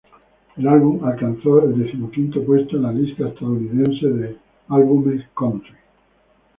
El 0.57 0.67
álbum 0.67 1.05
alcanzó 1.05 1.61
el 1.61 1.77
decimoquinto 1.77 2.43
puesto 2.43 2.75
en 2.75 2.81
la 2.81 2.91
lista 2.91 3.27
estadounidense 3.27 4.07
de 4.07 4.35
álbumes 4.67 5.23
"country". 5.37 5.77